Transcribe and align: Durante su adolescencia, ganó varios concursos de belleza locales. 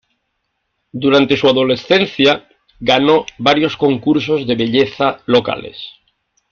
Durante 0.91 1.37
su 1.37 1.47
adolescencia, 1.47 2.49
ganó 2.79 3.23
varios 3.37 3.77
concursos 3.77 4.47
de 4.47 4.55
belleza 4.55 5.19
locales. 5.27 5.77